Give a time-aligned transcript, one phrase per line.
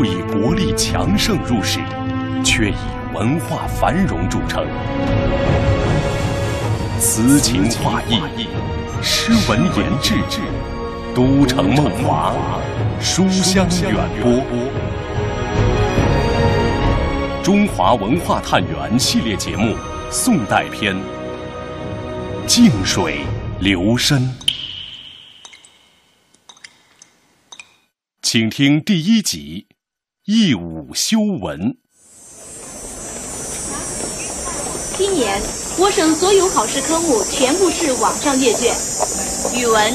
[0.00, 1.78] 不以国力强盛入世，
[2.42, 2.74] 却以
[3.12, 4.66] 文化繁荣著称。
[6.98, 8.18] 词情画意，
[9.02, 10.14] 诗文言志，
[11.14, 12.34] 都城梦华，
[12.98, 14.42] 书香远播。
[17.42, 19.74] 中华文化探源系列节目
[20.10, 20.96] 《宋代篇》，
[22.46, 23.18] 静水
[23.60, 24.30] 流深。
[28.22, 29.66] 请听第一集
[30.26, 31.58] 《义武修文》。
[34.98, 35.40] 今年
[35.78, 38.74] 我省所有考试科目全部是网上阅卷，
[39.56, 39.94] 语文、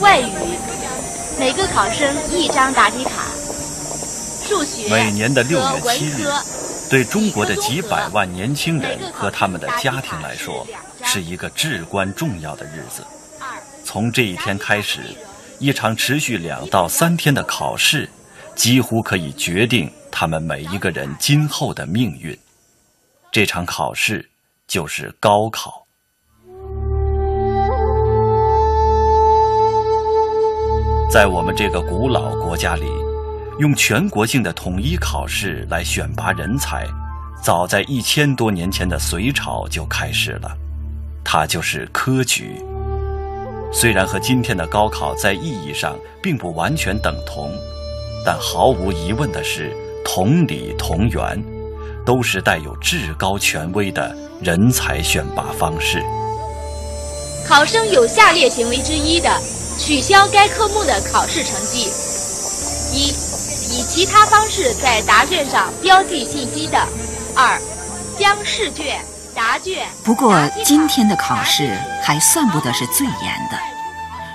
[0.00, 0.58] 外语，
[1.38, 3.24] 每个考生一张答题卡。
[4.46, 6.26] 数学每年的六月七日，
[6.90, 10.66] 对中国的几百万年轻人和他们的家庭来说，
[11.04, 13.04] 是一个至关重要的日子。
[13.84, 14.98] 从这一天开始，
[15.60, 18.10] 一场持续两到三天的考试，
[18.54, 22.36] 几乎可以决定他们每一个人今后的命运。
[23.32, 24.28] 这场考试
[24.66, 25.86] 就是高考。
[31.10, 32.86] 在我们这个古老国家里，
[33.60, 36.86] 用全国性的统一考试来选拔人才，
[37.42, 40.56] 早在一千多年前的隋朝就开始了，
[41.24, 42.60] 它就是科举。
[43.72, 47.52] 虽然和今天的高考在意义上并不完全等同，
[48.24, 49.70] 但毫无疑问的是，
[50.04, 51.42] 同理同源，
[52.06, 56.02] 都是带有至高权威的人才选拔方式。
[57.46, 59.28] 考生有下列行为之一的，
[59.78, 61.80] 取消该科目的考试成绩：
[62.94, 66.78] 一、以其他方式在答卷上标记信息的；
[67.36, 67.60] 二、
[68.18, 68.98] 将试卷、
[69.34, 69.86] 答卷。
[70.02, 73.58] 不过今天的考试还算不得是最严的。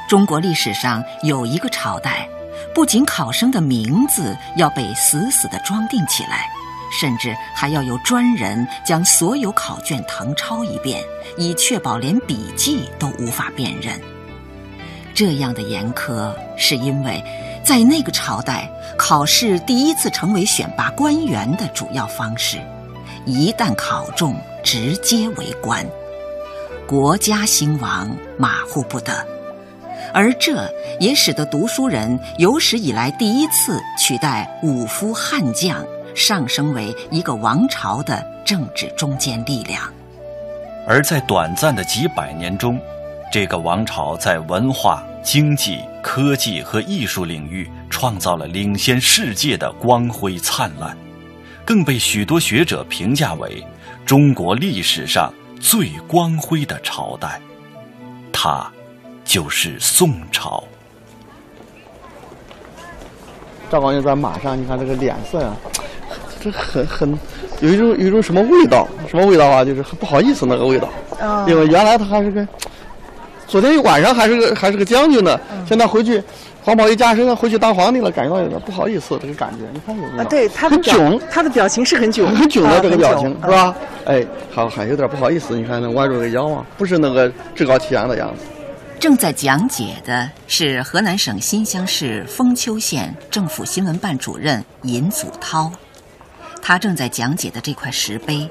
[0.07, 2.29] 中国历史上有一个朝代，
[2.73, 6.47] 不仅考生的名字要被死死地装订起来，
[6.91, 11.03] 甚至还要有专人将所有考卷誊抄一遍，
[11.37, 13.99] 以确保连笔记都无法辨认。
[15.13, 17.21] 这样的严苛，是因为
[17.63, 22.57] 在那个朝代，考试第一次成为选拔官员的主要方式。
[23.25, 25.85] 一旦考中，直接为官，
[26.87, 29.38] 国家兴亡马虎不得。
[30.13, 30.67] 而这
[30.99, 39.81] 也使得读书人有史以来第一次取代武夫悍将，上升为一个王朝的政治中坚力量。
[40.87, 42.79] 而在短暂的几百年中，
[43.31, 50.97] 这个王朝在文化、经济、科技和艺术领域创造了领先世界的光辉灿烂，
[51.63, 53.63] 更被许多学者评价为
[54.05, 55.31] 中国历史上
[55.61, 57.39] 最光辉的朝代。
[58.33, 58.71] 它
[59.29, 60.63] 就是宋朝。
[63.69, 65.55] 赵匡胤在马上，你看这个脸色呀、
[66.41, 67.19] 这很很
[67.61, 68.87] 有一种有一种什么味道？
[69.07, 69.63] 什么味道啊？
[69.63, 70.89] 就是很不好意思那个味道。
[71.47, 72.47] 因为原来他还是个，
[73.45, 76.19] 昨天晚上还是个还是个将军呢，现在回去
[76.63, 79.59] 黄袍一加身，回去当皇帝了，感觉到有点不好意思这个感觉。
[79.71, 80.21] 你看有没有？
[80.23, 83.51] 啊，对，他的很囧，他的表情是很囧，很囧的这个表情、啊是？
[83.51, 83.75] 吧？
[84.05, 85.55] 哎，好，还有点不好意思。
[85.55, 88.45] 你看那弯着个腰啊，不是那个趾高气扬的样子。
[88.99, 95.71] 正在讲解的是河南省新乡市封丘县政府新闻办主任尹祖涛，
[96.61, 98.45] 他正在讲解的这块石碑，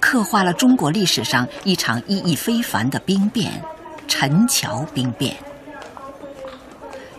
[0.00, 3.52] 刻画了中国历史上一场意义非凡的兵变——
[4.08, 5.36] 陈桥兵变。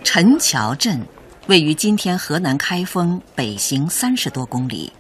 [0.03, 0.99] 陈桥镇
[1.47, 4.91] 位于今天河南开封北行三十多公里，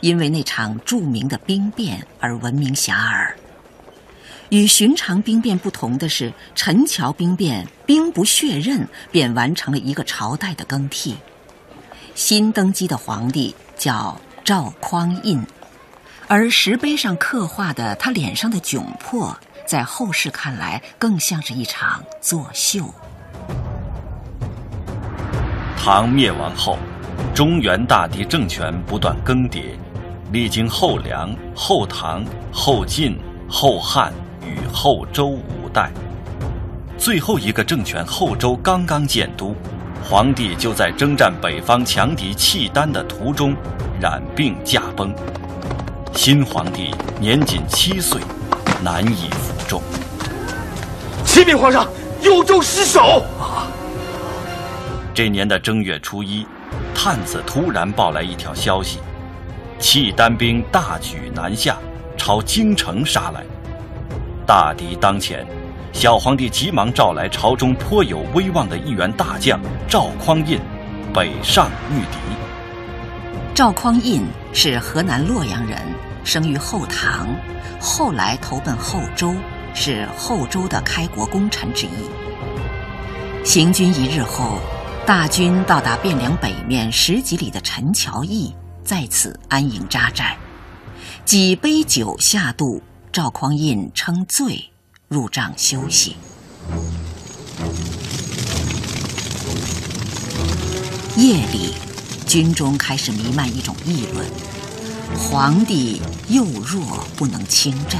[0.00, 3.32] 因为那场著名的兵变而闻名遐迩。
[4.50, 11.16] 与寻常兵变不同的是，陈桥兵变兵不血刃便完成了一个朝代的更替。
[12.14, 15.44] 新登基的皇帝叫赵匡胤，
[16.28, 19.36] 而石碑上刻画的他脸上的窘迫，
[19.66, 22.94] 在后世看来更像是一场作秀。
[25.76, 26.78] 唐灭亡后，
[27.34, 29.76] 中原大地政权不断更迭，
[30.32, 33.18] 历经后梁、后唐、后晋、
[33.48, 34.12] 后汉
[34.46, 35.90] 与后周五代，
[36.96, 39.54] 最后一个政权后周刚刚建都，
[40.02, 43.54] 皇帝就在征战北方强敌契丹的途中
[44.00, 45.14] 染病驾崩。
[46.14, 48.20] 新皇帝年仅七岁，
[48.82, 49.82] 难以服众。
[51.24, 51.86] 启禀皇上，
[52.22, 53.24] 幽州失守。
[55.12, 56.46] 这年的正月初一，
[56.94, 58.98] 探子突然报来一条消息：
[59.78, 61.76] 契丹兵大举南下，
[62.16, 63.44] 朝京城杀来。
[64.46, 65.44] 大敌当前，
[65.92, 70.60] 小皇帝急忙召来朝中颇有威望的一员大将赵匡胤，
[71.12, 72.18] 北上御敌。
[73.52, 74.22] 赵匡胤
[74.52, 75.76] 是河南洛阳人，
[76.22, 77.26] 生于后唐，
[77.80, 79.34] 后来投奔后周，
[79.74, 83.44] 是后周的开国功臣之一。
[83.44, 84.60] 行军一日后，
[85.04, 88.54] 大军到达汴梁北面十几里的陈桥驿，
[88.84, 90.36] 在此安营扎寨。
[91.24, 92.80] 几杯酒下肚，
[93.16, 94.68] 赵匡胤称醉，
[95.08, 96.16] 入帐休息。
[101.16, 101.72] 夜里。
[102.26, 104.26] 军中开始弥漫一种议论：
[105.16, 107.98] 皇帝幼弱，不能亲政。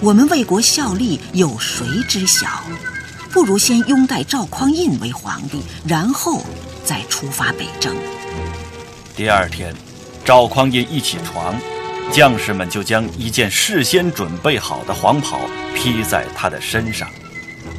[0.00, 2.62] 我们为国效力，有谁知晓？
[3.32, 6.40] 不如先拥戴赵匡胤为皇帝，然后
[6.84, 7.92] 再出发北征。
[9.16, 9.74] 第二天，
[10.24, 11.52] 赵匡胤一起床，
[12.12, 15.40] 将士们就将一件事先准备好的黄袍
[15.74, 17.08] 披在他的身上，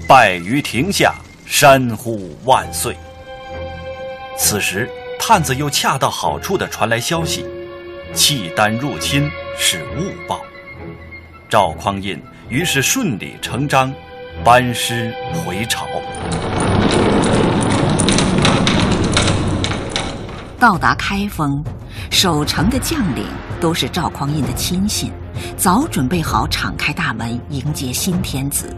[0.07, 1.13] 拜于庭下，
[1.45, 2.95] 山呼万岁。
[4.37, 4.89] 此时。
[5.23, 7.45] 探子又恰到好处地传来消息，
[8.11, 10.41] 契丹入侵是误报。
[11.47, 12.19] 赵匡胤
[12.49, 13.93] 于是顺理成章，
[14.43, 15.85] 班师回朝。
[20.59, 21.63] 到达开封，
[22.09, 23.25] 守城的将领
[23.59, 25.11] 都是赵匡胤的亲信，
[25.55, 28.75] 早准备好敞开大门迎接新天子，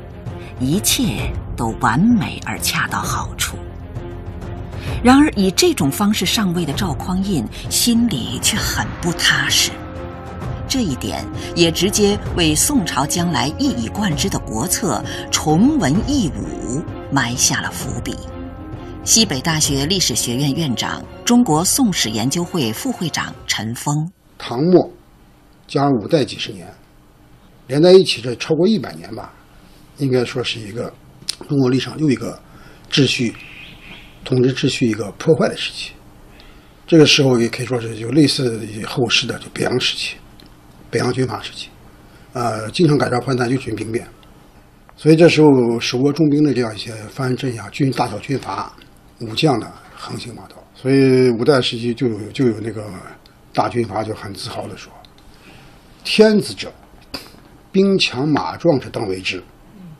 [0.59, 3.55] 一切都完美而恰到好处。
[5.03, 9.71] 然而，以这种方式上位的赵匡胤心里却很不踏实，
[10.67, 11.25] 这一点
[11.55, 16.81] 也直接为宋朝将来一以贯之的国策“崇文抑武”
[17.11, 18.15] 埋下了伏笔。
[19.05, 24.89] 西北大学历史学院院长、中国宋史研究会副会长陈峰：唐末
[25.67, 26.65] 加五代几十年，
[27.67, 29.33] 连在一起这超过一百年吧，
[29.97, 30.94] 应该说是一个
[31.50, 32.39] 中国历史上又一个
[32.89, 33.35] 秩序。
[34.23, 35.91] 统治秩序一个破坏的时期，
[36.88, 40.15] 这个时候也可以说是就类似于后世的就北洋时期，
[40.89, 41.67] 北洋军阀时期，
[42.31, 44.07] 呃，经常改朝换代，又军兵变，
[44.95, 48.73] 所以这时候手握重兵的这样一些藩镇呀、军大小军阀、
[49.19, 52.86] 武将的横行霸道，所以五代时期就有就有那个
[53.54, 54.92] 大军阀就很自豪的说
[56.04, 56.71] ：“天子者，
[57.71, 59.42] 兵强马壮者当为之。”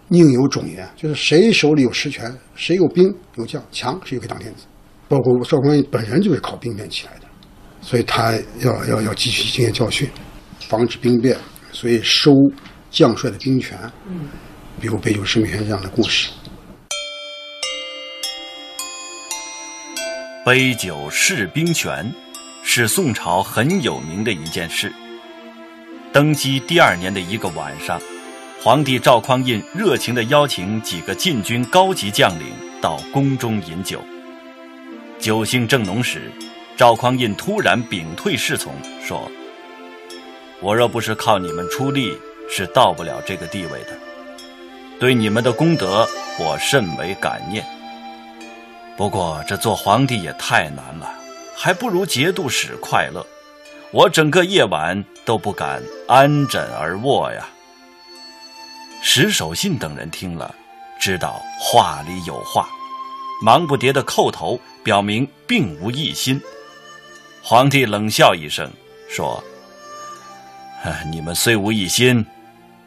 [0.10, 4.66] 宁有种焉，就是谁手里有实权，谁有兵有将强，谁就可以当天子。
[5.08, 7.26] 包括赵匡胤本人就是靠兵变起来的，
[7.82, 10.08] 所以他要要要汲取经验教训，
[10.68, 11.36] 防止兵变，
[11.72, 12.32] 所以收
[12.92, 13.76] 将帅的兵权。
[14.08, 14.28] 嗯，
[14.80, 16.30] 比如北九十美元这样的故事。
[20.46, 22.14] 杯酒释兵权，
[22.64, 24.92] 是宋朝很有名的一件事。
[26.12, 28.02] 登基第二年的一个晚上。
[28.62, 32.48] 皇帝赵匡胤热情地邀请几个禁军高级将领
[32.82, 34.02] 到宫中饮酒。
[35.18, 36.30] 酒兴正浓时，
[36.76, 39.32] 赵匡胤突然屏退侍从，说
[40.60, 42.18] ：“我若不是靠你们出力，
[42.50, 43.98] 是到不了这个地位的。
[45.00, 46.06] 对你们的功德，
[46.38, 47.66] 我甚为感念。
[48.96, 51.12] 不过这做皇帝也太难了，
[51.56, 53.26] 还不如节度使快乐。
[53.92, 57.48] 我整个夜晚都不敢安枕而卧呀。”
[59.02, 60.54] 石守信等人听了，
[61.00, 62.70] 知道话里有话，
[63.42, 66.42] 忙不迭的叩头，表明并无异心。
[67.42, 68.72] 皇帝冷笑一声，
[69.10, 69.44] 说
[71.12, 72.26] ：“你们虽无异心，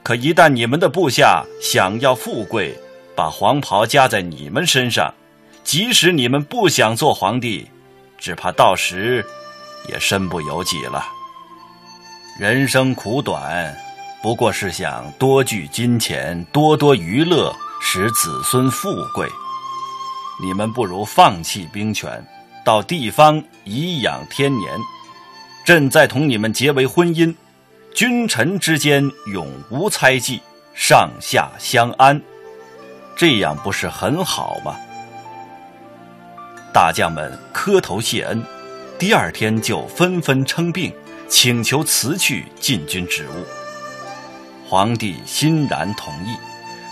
[0.03, 2.75] 可一旦你们的部下想要富贵，
[3.15, 5.13] 把黄袍加在你们身上，
[5.67, 7.69] 即使你们不想做皇帝，
[8.17, 9.27] 只怕到时
[9.89, 11.05] 也身不由己了。
[12.39, 13.77] 人生苦短。”
[14.23, 19.29] 不过是想多聚金钱，多多娱乐，使子孙富贵。
[20.43, 22.27] 你们不如放弃兵权，
[22.65, 24.81] 到地方颐养天年。
[25.65, 27.33] 朕再同你们结为婚姻，
[27.95, 30.41] 君臣之间永无猜忌，
[30.75, 32.21] 上下相安，
[33.17, 34.75] 这样不是很好吗？
[36.77, 38.45] 大将们磕头谢恩，
[38.99, 40.93] 第二天就纷纷称病，
[41.27, 43.47] 请求辞去禁军职务。
[44.69, 46.37] 皇帝欣然同意，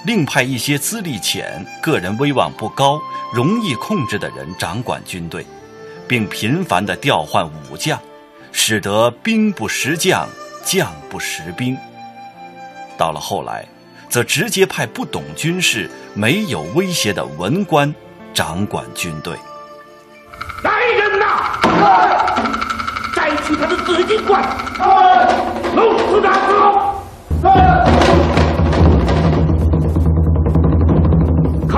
[0.07, 2.99] 另派一些资历浅、个人威望不高、
[3.31, 5.45] 容易控制的人掌管军队，
[6.09, 8.01] 并频繁地调换武将，
[8.53, 10.27] 使得兵不识将，
[10.65, 11.77] 将不识兵。
[12.97, 13.69] 到了后来，
[14.09, 17.95] 则直接派不懂军事、没有威胁的文官
[18.33, 19.37] 掌管军队。
[23.15, 24.43] 摘取他的紫金冠。
[25.75, 26.63] 龙四大四龙
[31.69, 31.73] 开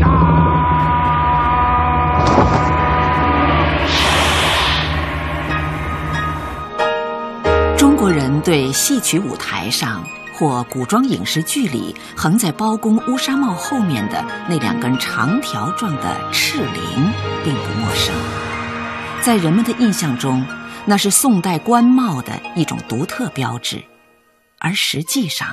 [0.00, 0.06] 打。
[7.76, 10.02] 中国人对戏曲舞台上。
[10.32, 17.12] 或古装影视剧里横在包公乌纱帽后面的那两根长条状的赤翎，
[17.44, 18.14] 并不陌生。
[19.20, 20.44] 在人们的印象中，
[20.84, 23.82] 那是宋代官帽的一种独特标志，
[24.58, 25.48] 而实际上，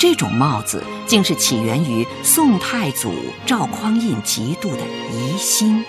[0.00, 3.12] 这种帽子竟是起源于宋太祖
[3.46, 5.84] 赵匡胤极度的疑心。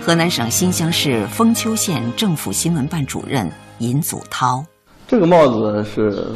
[0.00, 4.64] 河南省新乡市封丘县政府新闻办主任尹祖涛：
[5.06, 6.32] 这个帽子是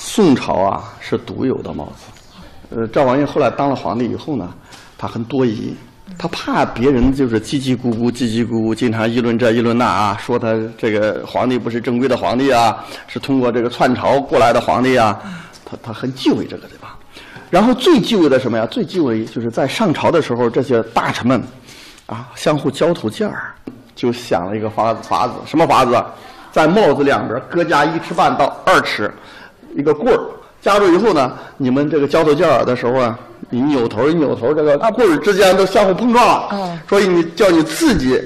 [0.00, 2.04] 宋朝啊是独有的帽子。
[2.70, 4.48] 呃，赵王爷后来当了皇帝以后呢，
[4.96, 5.74] 他很多疑，
[6.16, 15.20] 他怕别人就是叽叽咕咕、叽叽咕咕，经常议论这议论那啊，说他这个皇帝不是正规的皇帝啊，是通过这个篡朝过来的皇帝啊，
[15.64, 16.96] 他他很忌讳这个，对吧？
[17.50, 18.64] 然后最忌讳的什么呀？
[18.66, 21.42] 最忌讳就是在上朝的时候，这些大臣们。
[22.06, 23.54] 啊，相互交头接耳，
[23.94, 26.02] 就想了一个法，法子什么法子？
[26.50, 29.12] 在帽子两边各加一尺半到二尺，
[29.74, 30.20] 一个棍儿
[30.60, 33.18] 夹住以后呢，你们这个交头接耳的时候啊，
[33.50, 36.48] 你扭头一扭头，这个棍儿之间都相互碰撞了。
[36.52, 36.80] 嗯。
[36.88, 38.22] 所以你叫你自己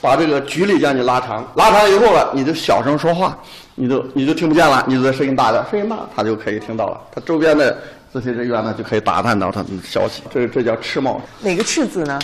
[0.00, 3.36] 把这个距离将你拉长，拉长以后了，你就小声说话，
[3.74, 7.76] 你就你就听不见了，你就在声音大点，声音大他就可以听到了，他周边的。
[8.12, 10.24] 这些人员呢，就可以打探到他们的消息。
[10.34, 11.20] 这这叫赤帽。
[11.38, 12.18] 哪个赤字呢？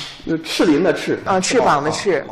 [0.45, 1.17] 赤林的赤。
[1.25, 2.25] 啊，翅膀的翅。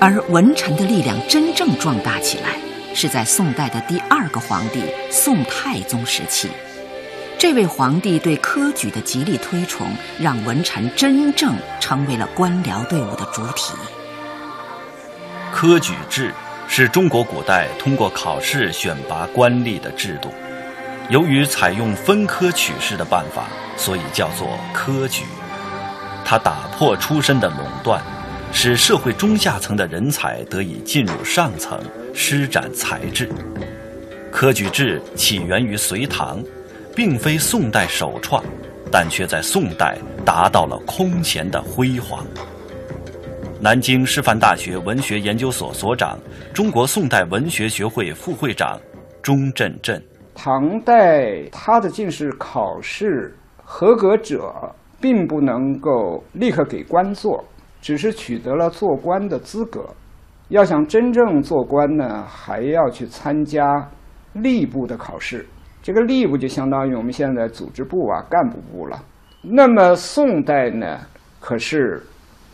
[0.00, 2.56] 而文臣的力量真正壮大起来，
[2.94, 6.48] 是在宋代的第二个皇帝宋太宗时期。
[7.38, 9.86] 这位皇帝对科举的极力推崇，
[10.18, 13.74] 让文臣真正成为了官僚队伍的主体。
[15.52, 16.32] 科举制。
[16.72, 20.32] 是中国古代通过考试选拔官吏的制度。
[21.08, 25.24] 由于采用分科取士的办法，所以叫做科举。
[26.24, 28.00] 它打破出身的垄断，
[28.52, 31.80] 使社会中下层的人才得以进入上层，
[32.12, 33.28] 施展才智。
[34.30, 36.42] 科举制起源于隋唐，
[36.94, 38.42] 并非宋代首创，
[38.90, 42.24] 但却在宋代达到了空前的辉煌。
[43.60, 46.18] 南京师范大学文学研究所所长、
[46.52, 48.78] 中国宋代文学学会副会长
[49.22, 50.02] 钟振振：
[50.34, 54.52] 唐代他的进士考试合格者，
[55.00, 57.44] 并不能够立刻给官做，
[57.80, 59.88] 只是取得了做官的资格。
[60.48, 63.88] 要想真正做官呢，还要去参加
[64.34, 65.46] 吏部的考试。
[65.82, 69.02] 这个吏部就相当于我们现在组织部啊、干部部了。
[69.42, 71.00] 那么宋代呢，
[71.40, 72.02] 可是。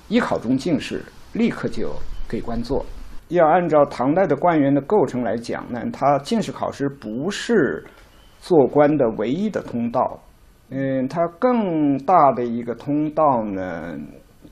[0.09, 1.03] 一考中进士，
[1.33, 1.93] 立刻就
[2.29, 2.87] 给官做。
[3.27, 7.85] 要按照唐代的官员的构成来讲呢，他进士考试不是
[8.39, 10.21] 做官的唯一的通道。
[10.71, 13.97] 嗯，他更大的一个通道呢，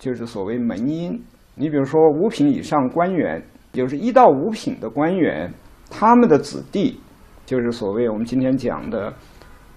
[0.04, 1.18] 就是所谓门荫。
[1.54, 3.42] 你比如说五品以上官员，
[3.72, 5.50] 就是一到五品的官员，
[5.90, 7.00] 他们的子弟，
[7.46, 9.10] 就是所谓我们今天讲的，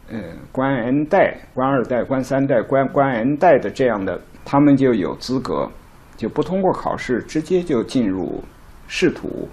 [0.09, 4.19] 嗯，官 n 代、官二代、官三代、官官 n 代的这样的。
[4.43, 5.69] 他们就有资格，
[6.17, 8.43] 就不通过考试，直接就进入
[8.87, 9.47] 仕途。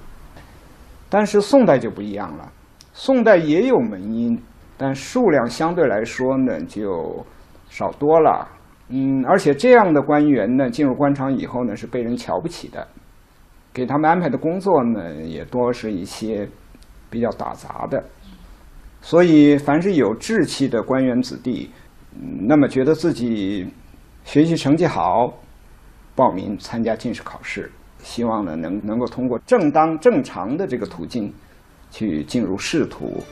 [1.08, 2.50] 但是宋代就不一样了，
[2.92, 4.36] 宋代也有门荫，
[4.76, 7.24] 但数量相对来说呢就
[7.68, 8.48] 少多了。
[8.96, 12.86] 嗯，而且这样的官员呢，进入官场以后呢，是被人瞧不起的，
[13.72, 16.48] 给他们安排的工作呢，也多是一些
[17.10, 18.04] 比较打杂的。
[19.00, 21.70] 所以，凡是有志气的官员子弟，
[22.46, 23.68] 那么觉得自己。
[24.26, 25.30] 学习成绩好，
[26.14, 31.30] 报名参加进士考试，希望呢能能够通过正当正常的这个途径，
[31.90, 33.22] 去进入仕途。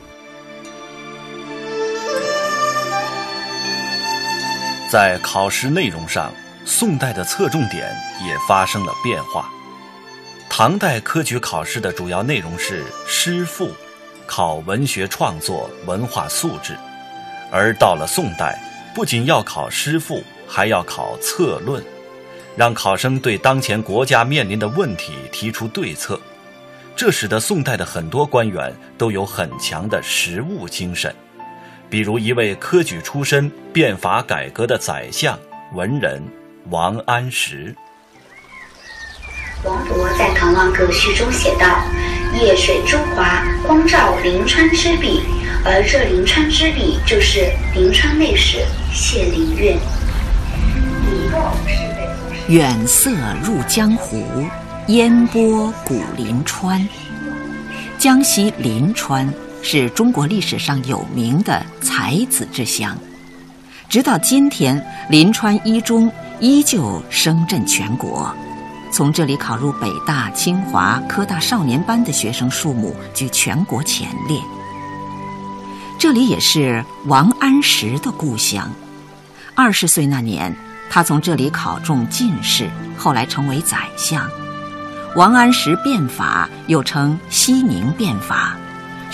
[4.93, 6.31] 在考试内容上，
[6.65, 7.91] 宋代的侧重点
[8.23, 9.49] 也发生了变化。
[10.51, 13.71] 唐代科举考试的主要内容是诗赋，
[14.27, 16.75] 考文学创作、文化素质；
[17.51, 18.61] 而到了宋代，
[18.93, 20.23] 不仅要考诗赋。
[20.47, 21.83] 还要考策论，
[22.55, 26.21] 让考生对当前国家面临的问题提出对策，
[26.95, 31.15] 这使得宋代的很多官员都有很强的实务精神。
[31.93, 35.37] 比如一位科举出身、变法改革的宰相
[35.75, 36.19] 文人
[36.71, 37.75] 王安石。
[39.63, 41.85] 王勃在《滕王阁序》中写道
[42.41, 45.21] ：“夜水珠华，光照临川之笔。”
[45.63, 49.77] 而这临川之笔，就是临川内史谢灵运。
[52.47, 53.11] 远色
[53.43, 54.43] 入江湖，
[54.87, 56.89] 烟波古临川。
[57.99, 59.31] 江西临川
[59.63, 62.95] 是中国历史上有名的才子之乡，
[63.87, 68.31] 直到今天，临川一中依旧声震全国。
[68.91, 74.37] 从这里考入北大、清华、科大少年班的学生数目居全国前列。
[75.97, 78.69] 这里也是王安石的故乡。
[79.55, 80.53] 二十岁那年，
[80.89, 84.29] 他从这里考中进士，后来成为宰相。
[85.15, 88.57] 王安石变法又称西宁变法。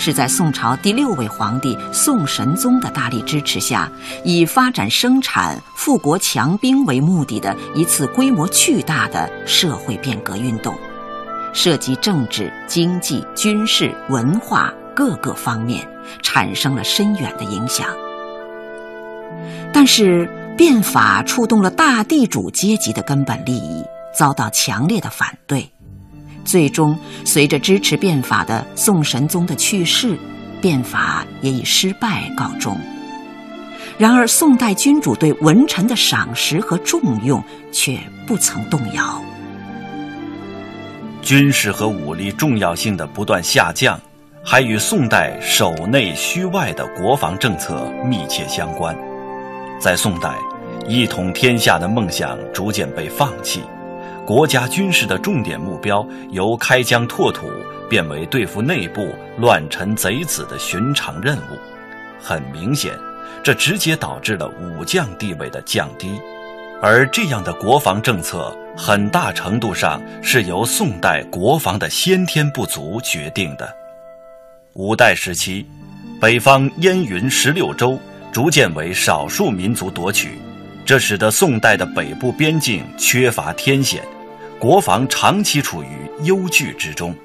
[0.00, 3.86] 是在宋朝第六位皇帝宋神宗的大力支持下，
[4.24, 10.74] 以发展生产、富国强兵为目的的一次规模巨大的社会变革运动，
[11.52, 15.86] 涉及政治、经济、军事、文化各个方面，
[16.22, 17.86] 产生了深远的影响。
[19.70, 20.26] 但是
[20.56, 23.84] 变法触动了大地主阶级的根本利益，
[24.16, 25.70] 遭到强烈的反对。
[26.50, 30.18] 最终，随着支持变法的宋神宗的去世，
[30.60, 32.76] 变法也以失败告终。
[33.96, 37.40] 然而，宋代君主对文臣的赏识和重用
[37.70, 39.22] 却不曾动摇。
[41.22, 43.96] 军事和武力重要性的不断下降，
[44.44, 48.96] 还与宋代守内虚外的国防政策密切相关。
[49.78, 50.34] 在宋代，
[50.88, 53.62] 一统天下的梦想逐渐被放弃。
[54.30, 57.50] 国家军事的重点目标由开疆拓土
[57.88, 61.58] 变为对付内部乱臣贼子的寻常任务，
[62.22, 62.96] 很明显，
[63.42, 66.20] 这直接导致了武将地位的降低，
[66.80, 73.68] 而这样的国防政策很大程度上是由宋代国防的先天不足决定的。
[74.74, 75.66] 五代时期，
[76.20, 77.98] 北方燕云十六州
[78.30, 80.38] 逐渐为少数民族夺取，
[80.84, 84.00] 这使得宋代的北部边境缺乏天险。
[84.60, 85.88] 国防长期处于
[86.24, 87.16] 忧惧之中，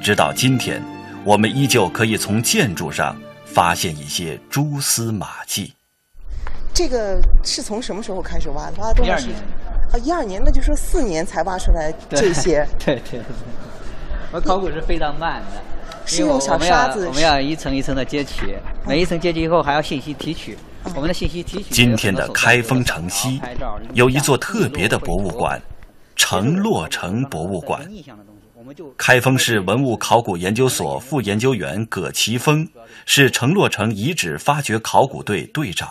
[0.00, 0.82] 直到今天，
[1.22, 3.14] 我们依旧可以从建筑上
[3.44, 5.74] 发现一些蛛丝马迹。
[6.72, 8.80] 这个是从什么时候开始挖的？
[8.80, 9.36] 挖了多少年？
[9.92, 12.66] 啊，一二年，那就说四年才挖出来这些。
[12.82, 13.22] 对对对，
[14.32, 15.60] 我考古是非常慢的，
[16.06, 17.06] 是用小沙子。
[17.06, 20.56] 我们要一层一层的揭取，每一层揭取以后还要信息提取。
[20.94, 21.64] 我们的信息提取。
[21.68, 23.42] 今天的开封城西
[23.92, 25.60] 有一座特别的博物馆。
[26.18, 27.88] 城洛城博物馆，
[28.98, 32.68] 开封市文物考古研究所副研究员葛奇峰
[33.06, 35.88] 是城洛城遗址发掘考古队队长。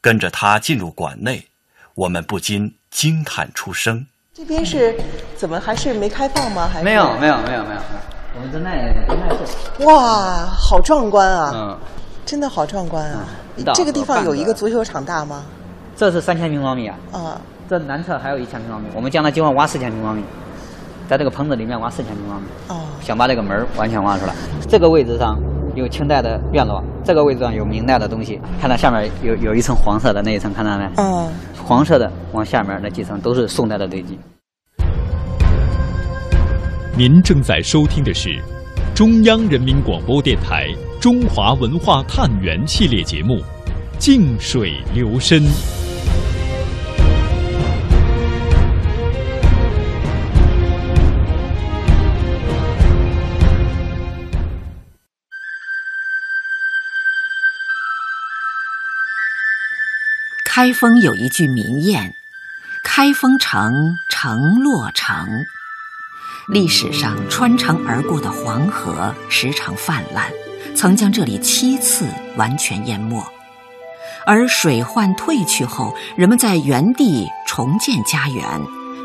[0.00, 1.46] 跟着他进入馆内，
[1.94, 4.04] 我们不禁惊叹出声。
[4.32, 4.98] 这边是
[5.36, 6.68] 怎么还是没开放吗？
[6.72, 7.80] 还没有没有没有没有，
[8.36, 9.86] 我们正在正在做。
[9.86, 11.52] 哇，好壮观啊！
[11.54, 11.78] 嗯，
[12.24, 13.28] 真的好壮观啊！
[13.74, 15.44] 这个地方有一个足球场大吗？
[15.94, 16.98] 这是三千平方米啊！
[17.12, 17.40] 啊。
[17.68, 20.22] 这南侧还有一千平方米，我们将来计划挖四千平方米，
[21.08, 24.32] 在这个棚子里面挖四千平方米，哦，想把这个门完全挖出来。
[24.68, 25.36] 这个位置上
[25.74, 28.40] 有清代的院落，这个位置上有明代的东西。
[28.60, 30.88] 看到下面有有一层黄色的那一层，看到没？
[30.96, 31.28] 嗯，
[31.60, 34.16] 黄色的往下面那几层都是宋代的堆积。
[36.96, 38.40] 您正在收听的是
[38.94, 40.68] 中央人民广播电台
[41.02, 43.34] 《中华文化探源》系列节目
[43.98, 45.42] 《静水流深》。
[60.56, 62.12] 开封有一句名谚
[62.82, 65.44] ：“开封城，城落城。”
[66.48, 70.32] 历史上穿城而过的黄河时常泛滥，
[70.74, 72.06] 曾将这里七次
[72.38, 73.22] 完全淹没。
[74.24, 78.42] 而水患退去后，人们在原地重建家园，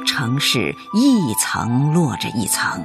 [0.07, 2.81] 城市一层落着一层。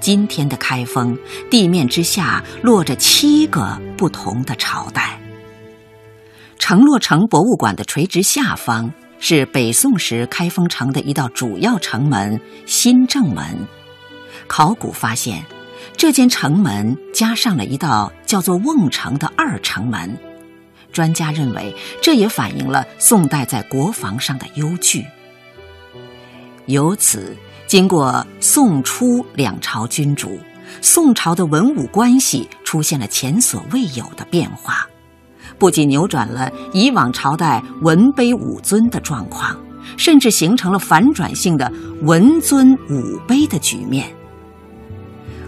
[0.00, 1.16] 今天的开封，
[1.48, 5.16] 地面之下落着七个不同的朝代。
[6.62, 13.66] 城洛城博物馆的垂直下方是北宋时开封城的一道主要城门——新正门。
[14.46, 15.44] 考古发现，
[15.96, 20.16] 这间城门加上了一道叫做瓮城的二城门。
[20.92, 25.04] 专家认为，这也反映了宋代在国防上的忧惧。
[26.66, 30.38] 由此，经过宋初两朝君主，
[30.80, 34.86] 宋朝的文武关系出现了前所未有的变化。
[35.62, 39.56] 不仅扭转了以往朝代文卑武尊的状况，
[39.96, 44.12] 甚至形成了反转性的文尊武卑的局面。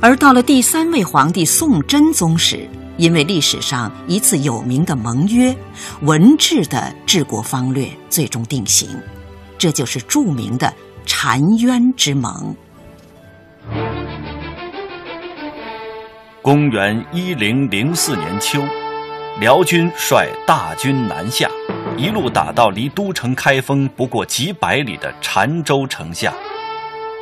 [0.01, 2.65] 而到了第三位皇帝宋真宗时，
[2.97, 5.53] 因为历史上一次有名的盟约——
[6.03, 8.89] 文治的治国方略最终定型，
[9.59, 10.73] 这就是著名的
[11.05, 12.55] 澶渊之盟。
[16.41, 18.63] 公元一零零四年秋。
[19.41, 21.51] 辽军率大军南下，
[21.97, 26.33] 一路打到离都城开封不过几百里的澶州城下。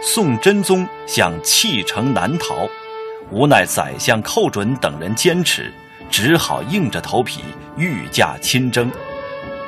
[0.03, 2.69] 宋真宗想弃城南逃，
[3.31, 5.73] 无奈宰相寇准等人坚持，
[6.11, 7.41] 只好硬着头皮
[7.79, 8.91] 御驾亲征。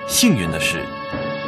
[0.06, 0.84] 幸运的是，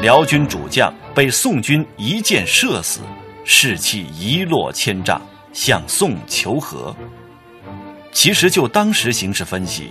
[0.01, 3.01] 辽军主将被宋军一箭射死，
[3.45, 5.21] 士气一落千丈，
[5.53, 6.97] 向宋求和。
[8.13, 9.91] 其实就当时形势分析，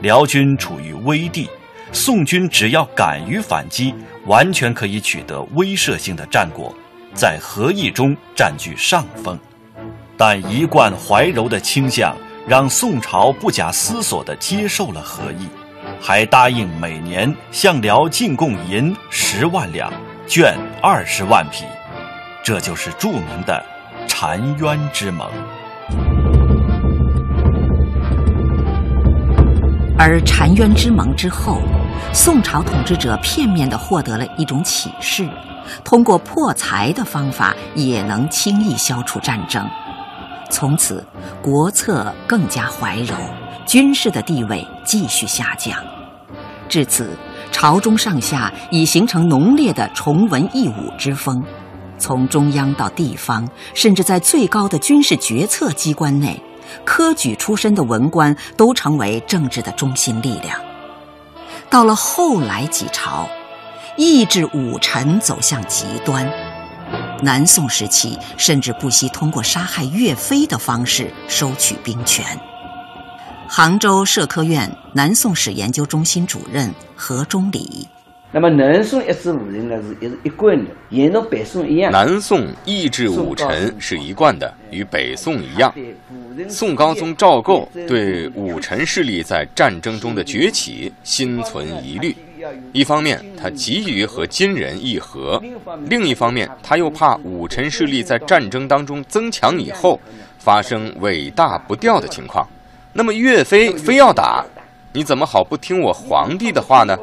[0.00, 1.48] 辽军处于危地。
[1.92, 3.94] 宋军只要敢于反击，
[4.26, 6.74] 完全可以取得威慑性的战果，
[7.14, 9.38] 在和议中占据上风。
[10.16, 12.14] 但一贯怀柔的倾向，
[12.46, 15.48] 让宋朝不假思索地接受了和议，
[16.00, 19.90] 还答应每年向辽进贡银十万两、
[20.26, 21.64] 绢二十万匹。
[22.42, 23.64] 这就是著名的
[24.08, 25.30] 澶渊之盟。
[29.98, 31.60] 而澶渊之盟之后。
[32.12, 35.28] 宋朝统治者片面地获得了一种启示：
[35.82, 39.66] 通过破财的方法也能轻易消除战争。
[40.50, 41.04] 从此，
[41.42, 43.14] 国策更加怀柔，
[43.66, 45.76] 军事的地位继续下降。
[46.68, 47.10] 至此，
[47.50, 51.42] 朝中上下已形成浓烈的崇文抑武之风，
[51.98, 56.40] 从中央到地方，甚至在最高的军事决策机关内，
[56.84, 60.60] 科举出身的文官都成为政治的中心力量。
[61.68, 63.28] 到了后来几朝，
[63.96, 66.30] 抑制武臣走向极端。
[67.22, 72.24] 南宋时期，甚至不惜通过杀害岳飞的方式收取兵权。
[73.48, 77.88] 杭州社科院南宋史研究中心主任何忠礼。
[78.32, 81.90] 那么南宋一至五臣呢，是一是一贯的，沿着北宋一样。
[81.92, 85.72] 南宋抑制五臣是一贯的，与北宋一样。
[86.48, 92.14] 宋高宗赵构对武臣势力在战争中的崛起心存疑虑，
[92.72, 95.42] 一方面他急于和金人议和，
[95.88, 99.98] 另一方面他又怕武臣势力在战争当中增强以后
[100.38, 102.46] 发生尾大不掉的情况。
[102.92, 104.44] 那么岳飞非要打，
[104.92, 106.98] 你怎么好不听我皇帝的话呢？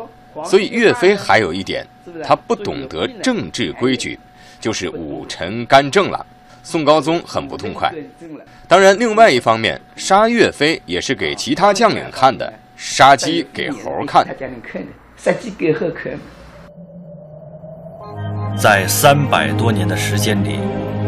[0.45, 1.85] 所以岳飞还有一点，
[2.23, 4.19] 他不懂得政治规矩，
[4.59, 6.25] 就是武臣干政了。
[6.63, 7.93] 宋高宗很不痛快。
[8.67, 14.25] 当然，另外一方面，杀岳飞也是给其他将领看的，杀鸡给猴看。
[15.17, 16.13] 杀鸡给猴看。
[18.57, 20.57] 在三百多年的时间里，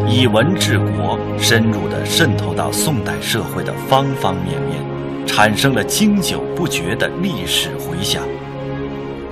[0.06, 8.22] 以文治国深入地渗透到宋代社会的方方面面，产生了经久不绝的历史回响。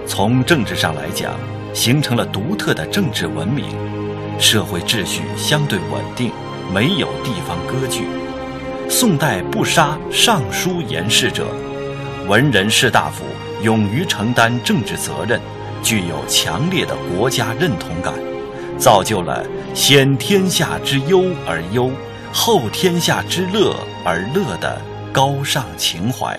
[0.06, 1.32] 从政治上来讲，
[1.72, 3.64] 形成了独特的政治文明。
[4.38, 6.30] 社会秩序相对稳定，
[6.72, 8.04] 没有地方割据。
[8.88, 11.46] 宋代不杀尚书言事者，
[12.28, 13.24] 文人士大夫
[13.62, 15.40] 勇于承担政治责任，
[15.82, 18.12] 具有强烈的国家认同感，
[18.76, 21.90] 造就了先天下之忧而忧，
[22.32, 24.80] 后天下之乐而乐的
[25.12, 26.38] 高尚情怀。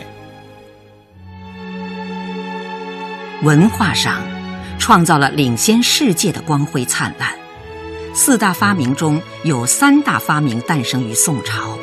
[3.44, 4.22] 文化上，
[4.80, 7.30] 创造了领先世界的光辉灿烂。
[8.14, 11.78] 四大发明中有三大发明诞生于宋朝，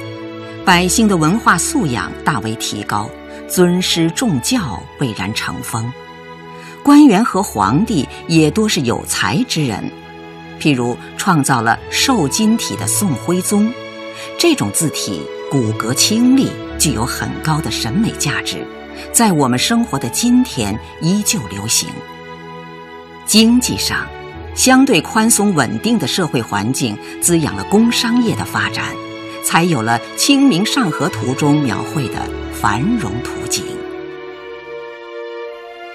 [0.65, 3.09] 百姓的文化素养大为提高，
[3.47, 5.93] 尊师重教蔚然成风，
[6.83, 9.91] 官员和皇帝也多是有才之人。
[10.59, 13.71] 譬如创造了瘦金体的宋徽宗，
[14.39, 18.67] 这种字体骨骼清丽，具有很高的审美价值，
[19.13, 21.89] 在我们生活的今天依旧流行。
[23.27, 24.07] 经济上。
[24.55, 28.85] 相对宽松稳定的社会环境滋养了工商业的发展，
[29.43, 33.65] 才有了《清明上河图》中描绘的繁荣图景。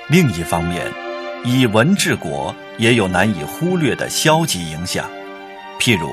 [0.10, 0.92] 另一方面，
[1.46, 5.08] 以文治国也有难以忽略的消极影响，
[5.80, 6.10] 譬如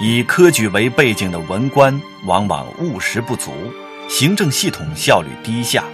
[0.00, 3.52] 以科举为背景的文官往往务实不足，
[4.08, 5.84] 行政系统效率低下，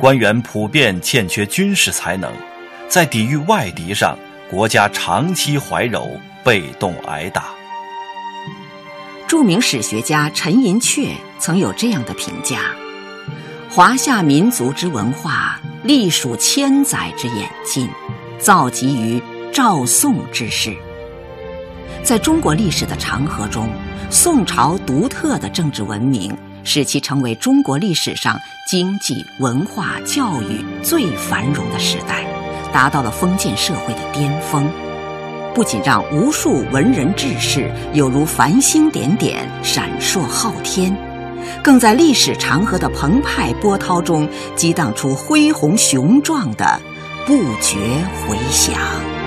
[0.00, 2.32] 官员普遍欠缺军事才能，
[2.88, 4.16] 在抵御外敌上。
[4.50, 6.10] 国家长期怀柔，
[6.42, 7.44] 被动挨打。
[9.28, 12.58] 著名史学家陈寅恪曾有这样的评价
[13.70, 17.88] ：“华夏民族之文化，历数千载之演进，
[18.40, 20.74] 造极于赵宋之世。”
[22.02, 23.68] 在中国历史的长河中，
[24.10, 32.24] 宋朝独特的政治文明，使其成为中国历史上经济、文化、教育最繁荣的时代。
[32.72, 34.70] 达到了封建社会的巅峰，
[35.52, 40.96] 不仅让无数文人志士有如繁星点点闪烁昊天，
[41.64, 46.80] 更在历史长河的澎湃波涛中激荡出恢宏雄壮的
[47.26, 47.76] 不绝
[48.28, 49.19] 回响。